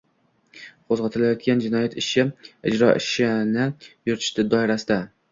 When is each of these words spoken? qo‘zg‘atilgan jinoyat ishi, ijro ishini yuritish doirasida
qo‘zg‘atilgan 0.91 1.59
jinoyat 1.65 1.95
ishi, 2.01 2.25
ijro 2.71 2.87
ishini 3.01 3.67
yuritish 3.67 4.33
doirasida 4.55 4.99